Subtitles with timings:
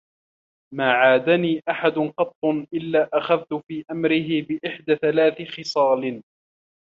[0.75, 2.37] مَا عَادَانِي أَحَدٌ قَطُّ
[2.73, 6.21] إلَّا أَخَذْت فِي أَمْرِهِ بِإِحْدَى ثَلَاثِ خِصَالٍ